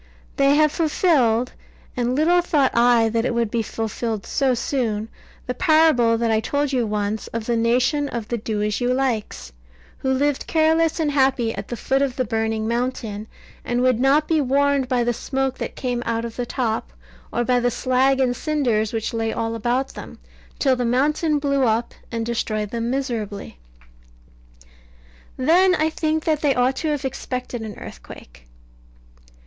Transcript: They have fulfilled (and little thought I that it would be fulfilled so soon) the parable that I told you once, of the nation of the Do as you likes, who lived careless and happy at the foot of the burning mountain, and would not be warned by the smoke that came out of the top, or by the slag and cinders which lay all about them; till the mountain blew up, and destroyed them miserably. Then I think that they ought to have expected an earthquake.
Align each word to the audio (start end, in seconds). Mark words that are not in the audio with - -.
They 0.37 0.55
have 0.55 0.71
fulfilled 0.71 1.53
(and 1.95 2.15
little 2.15 2.41
thought 2.41 2.75
I 2.75 3.07
that 3.09 3.23
it 3.23 3.35
would 3.35 3.51
be 3.51 3.61
fulfilled 3.61 4.25
so 4.25 4.55
soon) 4.55 5.09
the 5.45 5.53
parable 5.53 6.17
that 6.17 6.31
I 6.31 6.39
told 6.39 6.73
you 6.73 6.87
once, 6.87 7.27
of 7.27 7.45
the 7.45 7.55
nation 7.55 8.09
of 8.09 8.27
the 8.29 8.39
Do 8.39 8.63
as 8.63 8.81
you 8.81 8.91
likes, 8.95 9.53
who 9.99 10.09
lived 10.11 10.47
careless 10.47 10.99
and 10.99 11.11
happy 11.11 11.53
at 11.53 11.67
the 11.67 11.77
foot 11.77 12.01
of 12.01 12.15
the 12.15 12.25
burning 12.25 12.67
mountain, 12.67 13.27
and 13.63 13.81
would 13.83 13.99
not 13.99 14.27
be 14.27 14.41
warned 14.41 14.87
by 14.87 15.03
the 15.03 15.13
smoke 15.13 15.59
that 15.59 15.75
came 15.75 16.01
out 16.03 16.25
of 16.25 16.35
the 16.35 16.47
top, 16.47 16.91
or 17.31 17.43
by 17.43 17.59
the 17.59 17.69
slag 17.69 18.19
and 18.19 18.35
cinders 18.35 18.93
which 18.93 19.13
lay 19.13 19.31
all 19.31 19.53
about 19.53 19.89
them; 19.89 20.17
till 20.57 20.75
the 20.75 20.83
mountain 20.83 21.37
blew 21.37 21.61
up, 21.65 21.93
and 22.11 22.25
destroyed 22.25 22.71
them 22.71 22.89
miserably. 22.89 23.59
Then 25.37 25.75
I 25.75 25.91
think 25.91 26.23
that 26.23 26.41
they 26.41 26.55
ought 26.55 26.77
to 26.77 26.87
have 26.87 27.05
expected 27.05 27.61
an 27.61 27.77
earthquake. 27.77 28.47